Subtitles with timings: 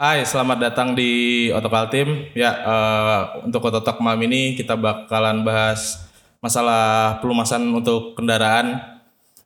[0.00, 1.12] Hai, selamat datang di
[1.52, 2.08] Otokal Team.
[2.32, 6.08] Ya, eh, untuk Ototok malam ini kita bakalan bahas
[6.40, 8.80] masalah pelumasan untuk kendaraan.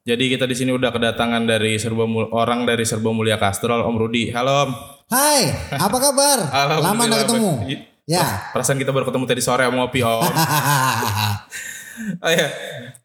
[0.06, 3.96] Jadi kita di sini udah kedatangan dari Serba Mul- orang dari Serba Mulia Kastrol, Om
[3.98, 4.30] Rudi.
[4.30, 4.71] Halo Om.
[5.11, 5.43] Hai,
[5.75, 6.38] apa kabar?
[6.87, 7.51] Lama nggak ketemu.
[7.59, 7.81] baik.
[8.07, 8.53] Ya.
[8.55, 10.23] Perasaan kita baru ketemu tadi sore Om ngopi Om.
[12.23, 12.47] Oh iya.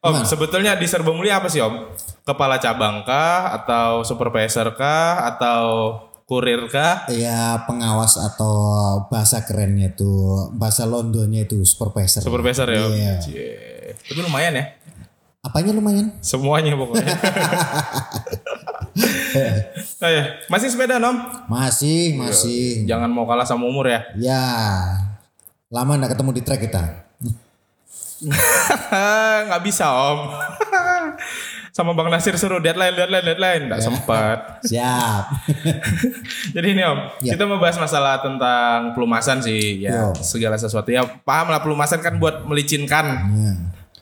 [0.06, 1.98] Om, sebetulnya di Serba Mulia apa sih Om?
[2.22, 5.62] Kepala cabang kah atau supervisor kah atau
[6.30, 7.10] kurir kah?
[7.10, 8.54] ya pengawas atau
[9.10, 12.22] bahasa kerennya itu bahasa Londonnya itu supervisor.
[12.22, 12.86] Supervisor ya.
[12.86, 13.14] Iya.
[13.98, 14.66] Tapi lumayan ya.
[15.42, 16.14] Apanya lumayan?
[16.22, 17.10] Semuanya pokoknya.
[20.06, 20.24] oh, iya.
[20.52, 21.18] Masih sepeda Om?
[21.50, 22.86] Masih, masih.
[22.86, 24.06] Jangan mau kalah sama umur ya.
[24.20, 24.46] Ya.
[25.74, 26.84] Lama nggak ketemu di track kita.
[29.48, 30.20] Nggak bisa Om.
[31.80, 33.62] Sama Bang Nasir suruh deadline, deadline, deadline.
[33.72, 34.38] Nggak sempat.
[34.68, 35.24] Siap.
[36.60, 37.40] Jadi ini Om, Ya.
[37.40, 39.88] kita mau bahas masalah tentang pelumasan sih.
[39.88, 40.20] Ya, Yo.
[40.20, 40.92] segala sesuatu.
[40.92, 43.32] Ya paham lah pelumasan kan buat melicinkan.
[43.32, 43.52] Ya.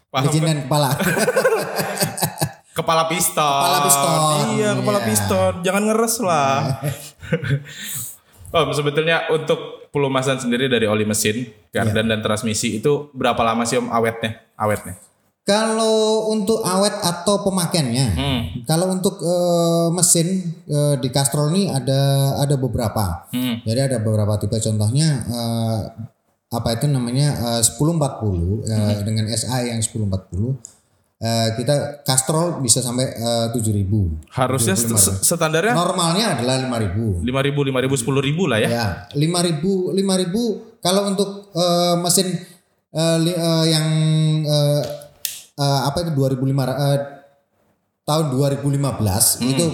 [0.09, 0.89] Paham Licinkan kepala.
[2.73, 3.41] Kepala piston.
[3.41, 4.17] Kepala piston.
[4.53, 5.07] Iya, kepala Iya.
[5.09, 5.52] piston.
[5.65, 6.57] Jangan ngeres lah.
[8.47, 12.11] Om, sebetulnya untuk pelumasan sendiri dari oli mesin, gardan Iya.
[12.13, 14.45] dan transmisi itu berapa lama sih Om awetnya?
[14.53, 14.93] Awetnya.
[15.47, 18.41] Kalau untuk awet atau pemakaiannya, Hmm.
[18.61, 20.27] kalau untuk eh, mesin
[20.61, 21.99] eh, di Castrol ini ada
[22.37, 23.31] ada beberapa.
[23.31, 23.63] Hmm.
[23.63, 25.79] Jadi ada beberapa tipe contohnya eh,
[26.49, 30.59] apa itu namanya eh, 1040 eh, dengan SI yang 1040
[31.17, 34.27] eh, kita Castrol bisa sampai eh, 7000.
[34.29, 37.23] Harusnya st- st- standarnya Normalnya adalah 5000.
[37.23, 38.03] 5000, 5000,
[38.35, 38.69] 10000 lah ya.
[38.69, 42.27] Ya, 5000 5000 kalau untuk eh, mesin
[43.17, 43.87] li- eh, yang
[44.43, 44.83] eh,
[45.58, 47.00] eh, apa itu 2005 eh,
[48.03, 49.66] tahun 2015 itu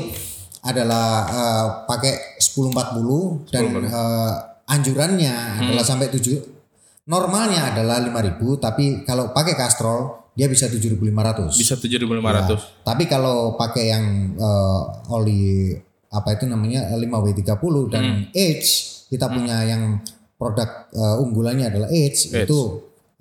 [0.62, 4.34] adalah eh, pakai 1040 dan eh,
[4.66, 6.40] anjurannya adalah sampai 7
[7.04, 11.54] normalnya adalah 5000 tapi kalau pakai Castrol dia bisa 7500.
[11.54, 12.82] Bisa 7500.
[12.82, 14.82] Tapi kalau pakai yang eh,
[15.12, 15.76] oli
[16.10, 17.54] apa itu namanya 5W30
[17.90, 18.22] dan Hmm.
[18.32, 18.70] Edge
[19.10, 20.02] kita punya yang
[20.34, 22.50] produk eh, unggulannya adalah Edge, Edge.
[22.50, 22.60] itu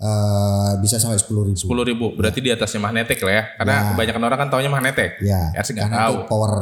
[0.02, 1.54] eh, bisa sampai 10.000 ribu.
[1.54, 3.44] 10.000 berarti di atasnya magnetik lah ya.
[3.54, 5.10] Karena kebanyakan orang kan taunya magnetik.
[5.20, 6.16] Ya, Ya sih nggak karena tahu.
[6.26, 6.52] power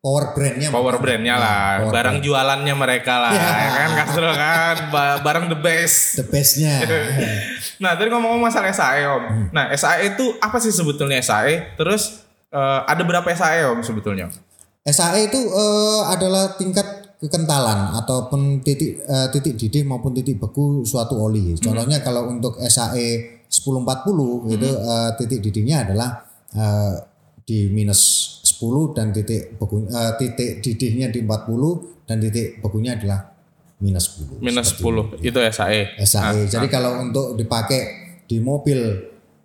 [0.00, 0.68] power brandnya.
[0.70, 3.48] Power brandnya lah, power barang jualannya mereka lah, Ya.
[3.52, 6.16] ya kan Kastrol kan, ba- barang the best.
[6.16, 6.80] the bestnya.
[7.80, 9.46] Nah tadi ngomong-ngomong masalah SAE om, Hmm.
[9.50, 11.76] nah SAE itu apa sih sebetulnya SAE?
[11.76, 14.28] Terus eh, ada berapa SAE om sebetulnya?
[14.82, 21.20] SAE itu eh, adalah tingkat kekentalan ataupun titik eh, titik didih maupun titik beku suatu
[21.20, 21.52] oli.
[21.60, 26.24] Contohnya kalau untuk SAE 1040 itu eh, titik didihnya adalah
[26.56, 26.94] eh,
[27.44, 28.00] di minus
[28.46, 33.30] 10 dan titik beku eh, titik didihnya di 40 dan titik bekunya adalah
[33.84, 34.40] minus 10.
[34.40, 35.82] Minus 10 itu SAE.
[36.00, 36.48] SAE.
[36.48, 37.80] Jadi kalau untuk dipakai
[38.24, 38.78] di mobil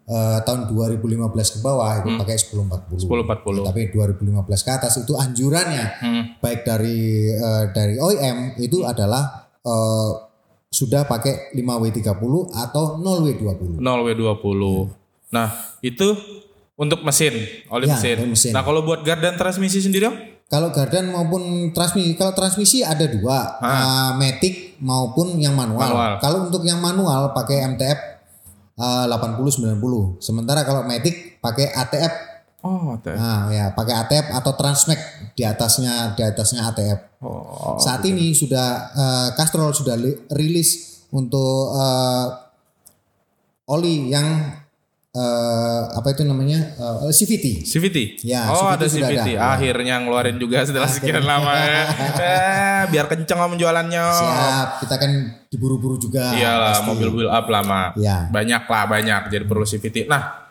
[0.05, 1.17] eh, tahun 2015
[1.49, 2.97] ke bawah itu pakai 1040.
[3.01, 3.66] 1040.
[3.66, 4.21] Tapi 2015
[4.61, 6.23] ke atas itu anjurannya Hmm.
[6.38, 10.11] baik dari eh, dari OEM itu adalah eh,
[10.67, 12.21] sudah pakai 5W30
[12.51, 13.79] atau 0W20.
[13.79, 14.61] 0W20.
[15.31, 15.47] Nah
[15.79, 16.07] itu
[16.75, 17.31] untuk mesin,
[17.69, 18.17] oli Ya, mesin.
[18.27, 18.51] mesin.
[18.51, 20.17] Nah kalau buat gardan transmisi sendiri om?
[20.45, 21.41] Kalau gardan maupun
[21.72, 25.81] transmisi, kalau transmisi ada dua, eh, matic maupun yang manual.
[25.81, 26.11] Manual.
[26.19, 28.15] Kalau untuk yang manual pakai MTF
[28.75, 30.19] eh, 80-90.
[30.19, 32.13] Sementara kalau matic pakai ATF
[32.66, 33.13] Oh, teh.
[33.13, 34.97] Nah, ya pakai ATF atau Transmax
[35.38, 37.22] di atasnya di atasnya ATF.
[37.22, 42.25] Oh, Saat ini sudah eh, Castrol sudah li- rilis untuk eh,
[43.69, 44.50] oli yang
[45.16, 47.64] eh, apa itu namanya eh, CVT.
[47.64, 47.98] CVT?
[48.22, 49.12] Ya, oh CVT ada CVT.
[49.18, 49.31] ada.
[49.31, 49.40] Ya.
[49.50, 51.84] Akhirnya ngeluarin juga setelah sekian lama ya.
[52.20, 54.03] eh, biar kenceng om jualannya.
[54.12, 55.12] Siap, kita kan
[55.48, 56.31] diburu-buru juga.
[56.31, 56.88] Iyalah pasti.
[56.88, 57.96] mobil build up lama.
[57.96, 58.28] Ya.
[58.28, 60.06] Banyak lah banyak jadi perlu CVT.
[60.06, 60.44] Nah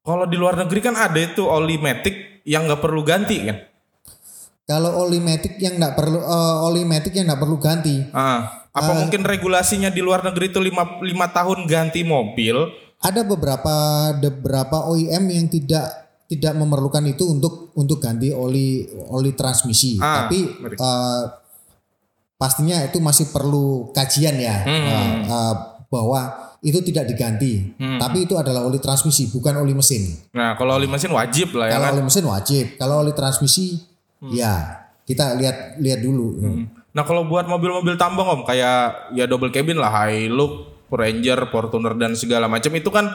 [0.00, 3.58] kalau di luar negeri kan ada itu oli matic yang nggak perlu ganti kan?
[4.64, 8.00] Kalau oli matic yang enggak perlu eh, oli matic yang enggak perlu ganti.
[8.10, 8.96] Ah, apa Eh.
[8.96, 12.72] mungkin regulasinya di luar negeri itu lima, lima tahun ganti mobil?
[13.04, 13.74] Ada beberapa
[14.16, 15.86] beberapa OEM yang tidak
[16.24, 18.80] tidak memerlukan itu untuk untuk ganti oli
[19.12, 20.00] oli transmisi.
[20.00, 20.38] Ah, Tapi
[20.72, 21.22] eh,
[22.34, 24.84] pastinya itu masih perlu kajian ya Hmm.
[24.88, 25.54] eh, eh,
[25.86, 26.20] bahwa
[26.64, 27.76] itu tidak diganti.
[27.76, 28.00] Hmm.
[28.00, 30.16] Tapi itu adalah oli transmisi bukan oli mesin.
[30.32, 31.94] Nah kalau oli mesin wajib lah ya Kalau kan?
[31.94, 32.64] oli mesin wajib.
[32.74, 33.66] Kalau oli transmisi
[34.32, 36.40] ya kita lihat lihat dulu.
[36.90, 42.14] Nah kalau buat mobil-mobil tambang om kayak ya double cabin lah Hilux, Ranger, Fortuner dan
[42.14, 43.10] segala macam itu kan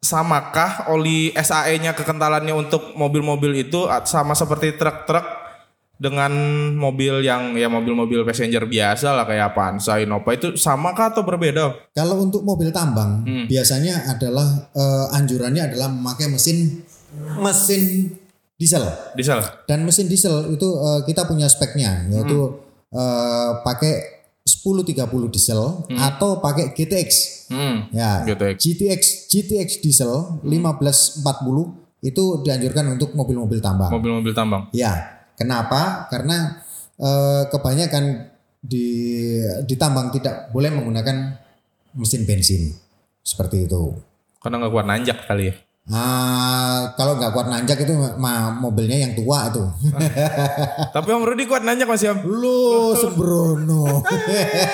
[0.00, 5.26] samakah oli SAE-nya kekentalannya untuk mobil-mobil itu sama seperti truk-truk
[6.00, 6.32] dengan
[6.80, 11.76] mobil yang ya mobil-mobil passenger biasa lah kayak Avanza, Innova itu sama kah atau berbeda?
[11.92, 13.44] Kalau untuk mobil tambang Hmm.
[13.44, 16.80] biasanya adalah eh, anjurannya adalah memakai mesin
[17.36, 18.16] mesin
[18.56, 19.44] diesel Diesel.
[19.68, 22.64] dan mesin diesel itu eh, kita punya speknya yaitu
[22.96, 24.19] eh, pakai
[24.60, 24.92] 1030
[25.32, 25.60] diesel
[25.96, 27.08] atau pakai GTX
[27.50, 27.90] Hmm.
[27.90, 28.56] ya GTX.
[28.62, 31.24] GTX GTX diesel 1540
[32.00, 34.70] itu dianjurkan untuk mobil-mobil tambang Mobil-mobil tambang.
[34.70, 34.94] Ya,
[35.34, 36.06] kenapa?
[36.08, 36.62] Karena
[36.94, 38.30] eh, kebanyakan
[38.60, 38.86] di
[39.64, 41.16] di tambang tidak boleh menggunakan
[41.96, 42.76] mesin bensin
[43.20, 43.96] seperti itu.
[44.38, 45.54] Karena nggak kuat nanjak kali ya.
[45.88, 49.64] Ah, kalau nggak kuat nanjak itu mah mobilnya yang tua itu.
[50.94, 52.18] Tapi Om Rudi kuat nanjak masih Om.
[52.28, 54.04] Lu sembrono.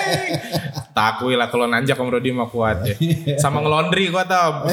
[0.97, 2.95] Takui lah kalau nanjak Om Rudi mah kuat ya.
[3.39, 4.67] Sama ngelondri kuat Om.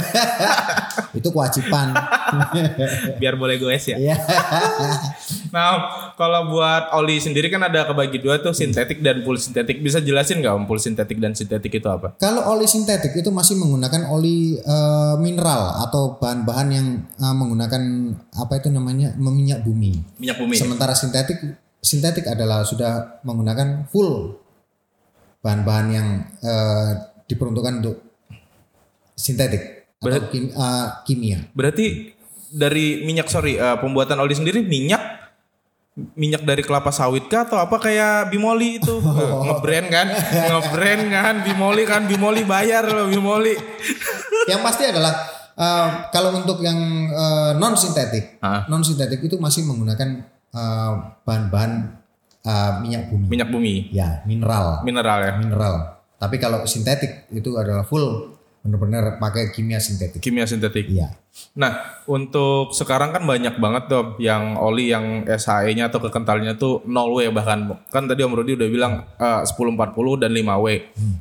[1.23, 1.95] itu kewajiban.
[3.23, 3.97] Biar boleh goes ya.
[5.55, 5.87] Nah,
[6.19, 9.79] kalau buat oli sendiri kan ada kebagi dua tuh sintetik dan full sintetik.
[9.79, 12.19] Bisa jelasin nggak Om full sintetik dan sintetik itu apa?
[12.19, 17.83] Kalau oli sintetik itu masih menggunakan oli eh, mineral atau bahan-bahan yang eh, menggunakan
[18.35, 20.19] apa itu namanya minyak bumi.
[20.19, 20.59] Minyak bumi.
[20.59, 21.39] Sementara sintetik
[21.79, 24.35] sintetik adalah sudah menggunakan full
[25.39, 26.09] bahan-bahan yang
[26.43, 26.91] eh,
[27.31, 28.03] diperuntukkan untuk
[29.15, 31.39] sintetik atau Berat- kim- eh, kimia.
[31.55, 32.11] Berarti
[32.55, 35.03] dari minyak sorry pembuatan oli sendiri minyak
[35.95, 38.95] minyak dari kelapa sawit kah atau apa kayak bimoli itu?
[39.15, 40.07] Eh, ngebrand kan?
[40.51, 41.35] Ngebrand kan?
[41.43, 42.03] Bimoli kan?
[42.05, 43.55] Bimoli bayar loh bimoli.
[44.51, 45.15] Yang pasti adalah
[45.55, 46.77] eh, kalau untuk yang
[47.57, 48.67] non sintetik, Ah.
[48.67, 50.93] non sintetik itu masih menggunakan eh,
[51.23, 51.73] bahan-bahan
[52.43, 53.27] eh, minyak bumi.
[53.31, 53.75] minyak bumi.
[53.95, 55.33] Ya, mineral, mineral ya.
[55.39, 55.75] Mineral.
[56.19, 58.34] Tapi kalau sintetik itu adalah full
[58.65, 60.19] benar-benar pakai kimia sintetik.
[60.19, 61.13] kimia sintetik Iya.
[61.53, 67.29] nah untuk sekarang kan banyak banget dong yang oli yang SHE-nya atau kekentalnya tuh 0W
[67.31, 69.77] bahkan kan tadi Om Rudi udah bilang eh, 1040
[70.17, 70.67] dan 5W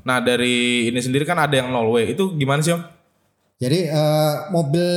[0.01, 0.55] nah dari
[0.87, 2.83] ini sendiri kan ada yang 0W itu gimana sih Om?
[3.59, 4.87] Jadi eh, mobil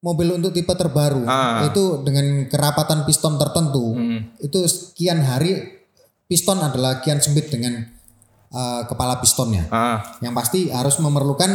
[0.00, 1.64] mobil untuk tipe terbaru Ah.
[1.64, 4.30] itu dengan kerapatan piston tertentu Hmm.
[4.38, 5.80] itu sekian hari
[6.24, 7.88] piston adalah kian sempit dengan
[8.54, 9.66] eh, kepala pistonnya.
[9.68, 11.50] Ah, Yang pasti harus memerlukan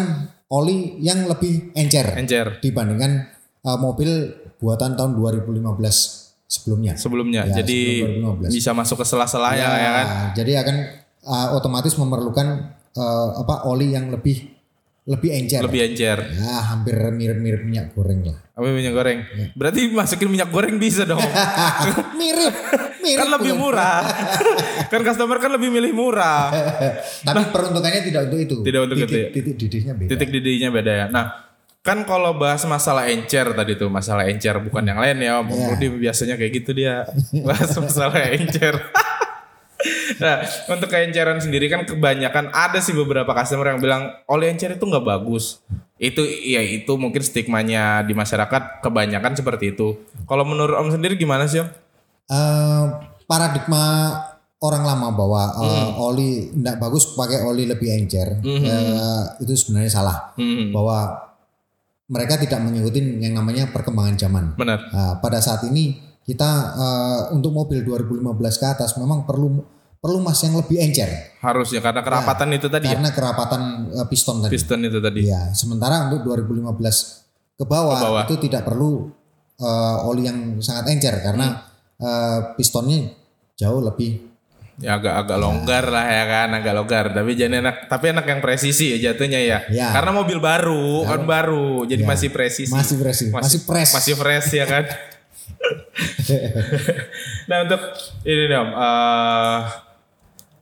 [0.49, 3.31] oli yang lebih encer encer dibandingkan
[3.63, 4.09] eh, mobil
[4.59, 5.63] buatan tahun 2015
[6.45, 6.93] sebelumnya.
[6.99, 7.47] sebelumnya.
[7.47, 8.51] Ya, Jadi sebelum 2015.
[8.51, 10.05] bisa masuk ke sela-sela ya, ya kan?
[10.35, 10.75] Jadi akan
[11.23, 12.47] eh, otomatis memerlukan
[12.91, 14.59] eh, apa oli yang lebih
[15.09, 15.65] lebih encer.
[15.65, 16.17] Lebih encer.
[16.37, 18.37] Ya hampir mirip-mirip minyak goreng lah.
[18.53, 19.25] Apa minyak goreng?
[19.33, 19.45] Ya.
[19.57, 21.17] Berarti masukin minyak goreng bisa dong.
[22.19, 22.53] mirip,
[23.01, 23.19] mirip.
[23.19, 23.63] kan lebih bukan?
[23.63, 24.01] murah.
[24.91, 26.51] kan customer kan lebih milih murah.
[27.27, 28.55] Tapi peruntukannya tidak untuk itu.
[28.61, 29.27] Tidak untuk titik, itu ya?
[29.31, 30.09] Titik didihnya beda.
[30.09, 31.05] Titik didinya beda ya.
[31.09, 31.25] Nah,
[31.79, 35.31] kan kalau bahas masalah encer tadi tuh, masalah encer bukan yang lain ya.
[35.41, 35.47] Om.
[35.49, 37.07] Rudi biasanya kayak gitu dia.
[37.47, 38.75] Bahas masalah encer.
[40.19, 44.83] nah, untuk keenceran sendiri kan kebanyakan ada sih beberapa customer yang bilang oli encer itu
[44.83, 45.63] nggak bagus.
[45.99, 49.99] Itu ya itu mungkin stigmanya di masyarakat kebanyakan seperti itu.
[50.27, 51.88] Kalau menurut Om sendiri gimana sih Om?
[52.29, 52.83] Eh,
[53.25, 53.83] paradigma
[54.59, 55.97] orang lama bahwa eh, Hmm.
[55.99, 60.17] oli tidak bagus pakai oli lebih encer eh, itu sebenarnya salah.
[60.35, 61.25] Hmm, Bahwa
[62.05, 64.43] mereka tidak mengikuti yang namanya perkembangan zaman.
[64.55, 64.79] benar.
[64.87, 68.21] Nah, pada saat ini kita eh, untuk mobil 2015
[68.55, 69.65] ke atas memang perlu
[69.95, 72.95] perlu mas yang lebih encer Harusnya karena kerapatan itu tadi ya.
[72.95, 73.61] karena kerapatan
[73.91, 74.51] eh, piston tadi.
[74.51, 75.19] Piston itu tadi.
[75.23, 77.25] Iya, sementara untuk 2015
[77.55, 78.23] ke bawah, Ke bawah.
[78.23, 79.09] itu tidak perlu
[79.57, 81.67] eh, oli yang sangat encer karena Hmm.
[81.99, 83.11] Eh, pistonnya
[83.59, 84.29] jauh lebih
[84.79, 87.05] Ya agak agak longgar lah ya kan, agak longgar.
[87.11, 89.59] Tapi jangan enak, tapi enak yang presisi ya jatuhnya ya.
[89.67, 89.91] Ya.
[89.91, 92.07] Karena mobil baru, kan baru, jadi Ya.
[92.07, 92.71] masih presisi.
[92.71, 93.91] masih fresh, masih, fresh.
[93.91, 94.87] Masih fresh ya kan.
[97.51, 97.81] nah untuk
[98.23, 99.59] ini om, eh,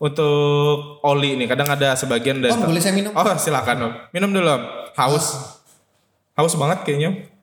[0.02, 2.58] untuk oli nih kadang ada sebagian dari.
[2.58, 3.14] Om, boleh saya minum?
[3.14, 4.64] Oh silakan om, minum dulu om.
[4.98, 5.26] Haus,
[6.34, 7.37] haus banget kayaknya.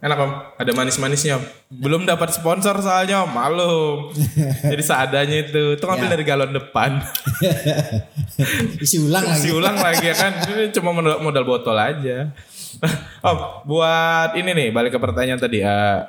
[0.00, 1.44] Enak om, ada manis-manisnya om.
[1.68, 4.08] Belum dapat sponsor soalnya om, malum.
[4.72, 6.12] Jadi seadanya itu, itu ngambil Ya.
[6.16, 7.04] dari galon depan.
[8.80, 9.44] Isi ulang lagi.
[9.44, 10.32] Isi ulang lagi ya kan,
[10.72, 12.32] cuma modal, modal botol aja.
[13.28, 15.60] om, buat ini nih, balik ke pertanyaan tadi.
[15.60, 16.00] eh,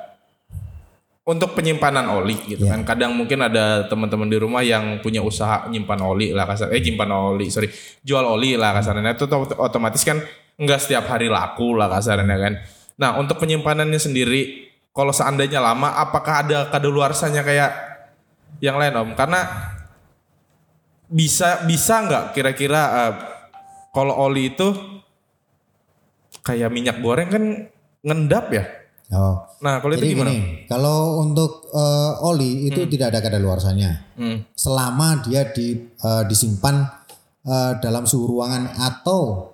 [1.22, 2.74] untuk penyimpanan oli gitu Ya.
[2.74, 6.82] kan, kadang mungkin ada teman-teman di rumah yang punya usaha nyimpan oli lah kasar, eh
[6.82, 7.70] nyimpan oli, sorry,
[8.02, 9.14] jual oli lah kasarnya.
[9.14, 10.18] Itu ot- otomatis kan
[10.58, 12.54] nggak setiap hari laku lah kasarnya kan.
[13.02, 17.70] Nah untuk penyimpanannya sendiri, kalau seandainya lama, apakah ada kadaluarsanya kayak
[18.62, 19.10] yang lain om?
[19.18, 19.42] Karena
[21.10, 23.14] bisa bisa nggak kira-kira eh,
[23.90, 24.70] kalau oli itu
[26.46, 27.44] kayak minyak goreng kan
[28.06, 28.64] ngendap ya?
[29.12, 29.44] Oh.
[29.60, 30.30] Nah, kalau itu Jadi gimana?
[30.32, 34.14] gini, kalau untuk eh, oli itu tidak ada kadaluarsanya.
[34.14, 34.46] Hmm.
[34.54, 36.86] Selama dia di, eh, disimpan
[37.44, 39.50] eh, dalam suhu ruangan atau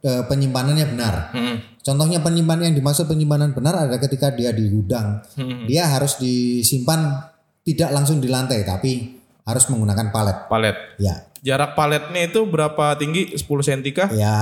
[0.00, 1.14] penyimpanannya benar.
[1.36, 1.69] Hmm.
[1.80, 5.24] Contohnya penyimpanan yang dimaksud penyimpanan benar adalah ketika dia di gudang.
[5.36, 5.64] Hmm.
[5.64, 7.24] Dia harus disimpan
[7.64, 10.36] tidak langsung di lantai tapi harus menggunakan palet.
[10.46, 10.76] Palet.
[11.00, 11.14] Ya.
[11.40, 13.32] Jarak paletnya itu berapa tinggi?
[13.32, 14.08] 10 cm kah?
[14.12, 14.36] Ya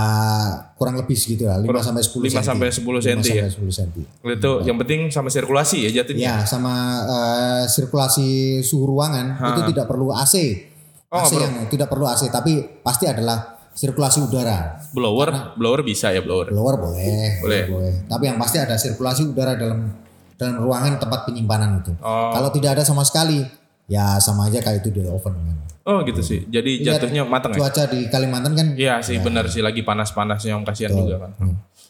[0.75, 3.47] kurang lebih segitu lah 5 sampai 10 5 sampai 10 cm ya.
[3.47, 3.91] 5 sampai 10 cm.
[4.35, 6.27] Itu yang penting sama sirkulasi ya jatuhnya.
[6.27, 6.75] Ya, sama
[7.07, 10.67] eh, sirkulasi suhu ruangan itu tidak perlu AC.
[11.09, 14.83] Oh, AC yang tidak perlu AC tapi pasti adalah sirkulasi udara.
[14.91, 16.51] Blower, blower bisa ya blower.
[16.51, 17.63] Blower boleh, Boleh.
[17.71, 17.93] boleh.
[18.11, 19.95] Tapi yang pasti ada sirkulasi udara dalam
[20.35, 21.95] dalam ruangan tempat penyimpanan itu.
[22.03, 22.35] Oh.
[22.35, 23.47] Kalau tidak ada sama sekali,
[23.87, 25.57] ya sama aja kayak itu di oven kan.
[25.89, 26.45] Oh gitu sih.
[26.51, 27.65] Jadi jatuhnya matang ya?
[27.65, 31.33] Cuaca di Kalimantan kan Iya sih benar sih lagi panas-panasnya yang kasihan juga kan.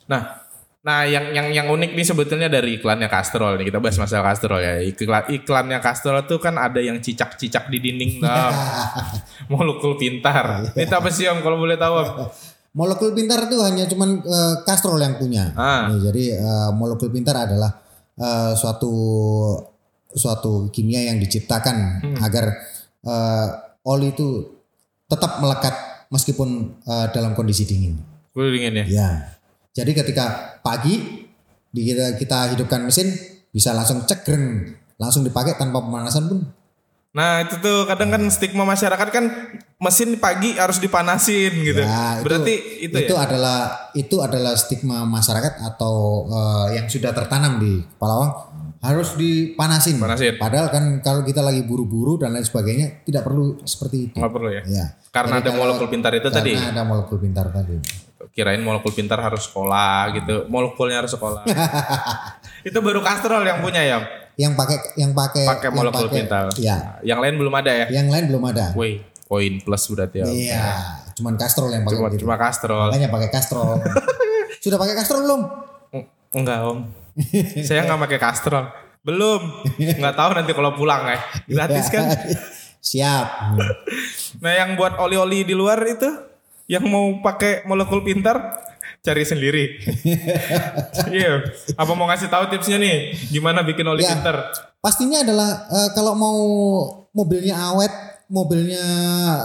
[0.07, 0.21] Nah,
[0.89, 4.65] nah yang yang yang unik nih sebetulnya dari iklannya Castrol nih kita bahas masalah Castrol
[4.65, 4.81] ya.
[4.81, 8.49] Iklan iklannya Castrol tuh kan ada yang cicak-cicak di dinding nah.
[9.53, 10.73] Molekul pintar.
[10.73, 12.09] Ini apa sih Om kalau boleh tahu Om?
[12.79, 14.23] molekul pintar itu hanya cuman
[14.63, 15.51] Castrol yang punya.
[15.59, 15.91] Ah.
[15.91, 17.75] Nih, jadi eh, molekul pintar adalah
[18.15, 18.93] eh, suatu
[20.09, 22.17] suatu kimia yang diciptakan Hmm.
[22.25, 22.45] agar
[23.05, 23.49] eh,
[23.85, 24.47] oli itu
[25.09, 25.75] tetap melekat
[26.13, 27.99] meskipun eh, dalam kondisi dingin.
[28.33, 28.87] Gue dingin ya.
[28.87, 29.11] Ya.
[29.73, 30.25] Jadi ketika
[30.61, 31.27] pagi
[31.71, 33.13] kita, kita hidupkan mesin
[33.49, 36.41] bisa langsung cegreng, langsung dipakai tanpa pemanasan pun.
[37.09, 39.25] Nah itu tuh kadang kan stigma masyarakat kan
[39.81, 41.81] mesin pagi harus dipanasin gitu.
[41.81, 43.25] Ya, itu- Berarti itu, itu ya.
[43.25, 43.59] adalah
[43.97, 48.33] itu adalah stigma masyarakat atau eh, yang sudah tertanam di kepala orang
[48.79, 49.99] harus dipanasin.
[49.99, 50.37] Panasin.
[50.39, 54.17] Padahal kan kalau kita lagi buru-buru dan lain sebagainya tidak perlu seperti itu.
[54.21, 54.63] Nggak perlu ya.
[54.69, 54.87] Ya.
[55.09, 56.53] Karena Jadi ada molekul pintar itu tadi.
[56.55, 57.75] Karena ada molekul pintar tadi.
[58.29, 60.47] Kirain molekul pintar harus sekolah gitu.
[60.47, 61.47] Molekulnya harus sekolah.
[62.69, 63.99] itu baru Castrol yang punya ya.
[64.35, 66.45] Yang pakai yang pakai Pakai molekul pakai- pintar.
[66.57, 66.99] Ya.
[67.01, 67.87] Yang lain belum ada ya.
[67.89, 68.65] Yang lain belum ada.
[68.75, 70.27] Woi, poin plus berarti ya.
[70.27, 70.67] Iya,
[71.15, 72.21] cuman Castrol yang pakai Cuma, gitu.
[72.23, 72.89] cuma Castrol.
[72.89, 73.71] Makanya pakai Castrol.
[74.63, 75.41] Sudah pakai Castrol belum?
[75.93, 76.79] Eng- Enggak om.
[77.67, 78.67] Saya nggak pakai Castrol.
[79.01, 79.41] Belum.
[79.79, 81.19] Nggak tahu nanti kalau pulang ya.
[81.47, 82.07] Gratis kan.
[82.79, 83.27] Siap.
[84.39, 86.07] Nah yang buat oli-oli di luar itu.
[86.69, 88.37] Yang mau pakai molekul pintar.
[88.99, 89.65] Cari sendiri.
[91.09, 91.41] Iya.
[91.75, 93.17] Apa mau ngasih tahu tipsnya nih?
[93.29, 94.13] Gimana bikin oli Ya.
[94.13, 94.53] pintar?
[94.79, 96.39] Pastinya adalah eh, kalau mau
[97.11, 97.91] mobilnya awet,
[98.29, 98.85] mobilnya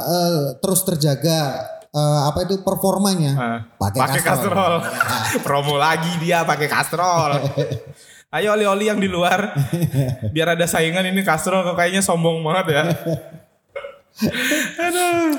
[0.03, 4.25] eh, terus terjaga eh, apa itu performanya, Ah, pakai Castrol.
[4.51, 4.73] kastrol.
[5.45, 7.31] Promo lagi dia pakai kastrol.
[8.35, 9.53] Ayo oli-oli yang di luar.
[10.27, 12.83] Biar ada saingan ini kastrol kok kayaknya sombong banget ya.
[14.79, 15.37] Aduh.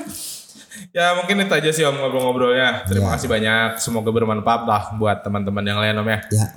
[0.95, 2.87] Ya mungkin itu aja sih om ngobrol-ngobrolnya.
[2.87, 3.79] Terima kasih banyak.
[3.79, 6.19] Semoga bermanfaat lah buat teman-teman yang lain om ya.
[6.31, 6.47] Ya,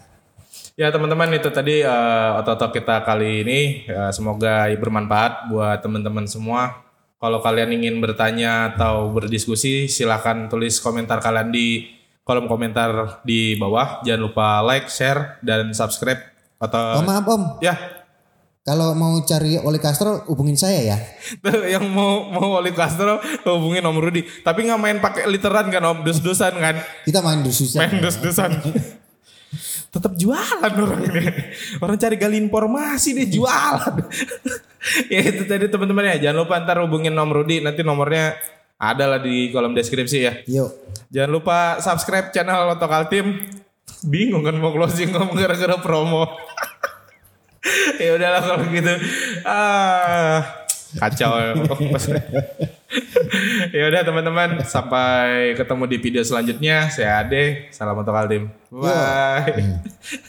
[0.78, 3.60] Ya teman-teman itu tadi eh, otot-otot kita kali ini.
[3.90, 6.86] Ya, semoga bermanfaat buat teman-teman semua.
[7.18, 14.06] Kalau kalian ingin bertanya atau berdiskusi silahkan tulis komentar kalian di kolom komentar di bawah.
[14.06, 16.22] Jangan lupa like, share, dan subscribe.
[16.62, 17.97] oh, Atau maaf om, ya
[18.68, 20.98] kalau mau cari oli Castrol hubungin saya ya.
[21.40, 23.16] tuh yang mau mau oli Castro
[23.48, 24.20] hubungin Om Rudi.
[24.44, 26.76] Tapi nggak main pakai literan kan Om, dus-dusan kan.
[27.08, 27.80] Kita main dususan.
[27.80, 28.60] main dus-dusan.
[29.96, 31.24] Tetap jualan orang ini.
[31.80, 34.04] Orang cari gali informasi dia jualan.
[35.16, 36.28] ya itu tadi teman-teman ya.
[36.28, 37.64] Jangan lupa ntar hubungin Om Rudi.
[37.64, 38.36] Nanti nomornya
[38.76, 40.32] ada lah di kolom deskripsi ya.
[40.44, 40.92] Yuk.
[41.08, 43.48] Jangan lupa subscribe channel Otokal Team.
[44.04, 46.28] Bingung kan mau closing ngomong gara-gara promo.
[48.02, 48.94] ya udahlah kalau gitu.
[49.42, 50.66] Ah,
[50.98, 51.32] kacau.
[53.76, 56.88] ya udah teman-teman, sampai ketemu di video selanjutnya.
[56.88, 58.44] Saya Ade, salam Otokal Team.
[58.72, 59.82] Bye.